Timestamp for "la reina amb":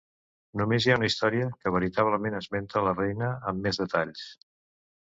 2.89-3.67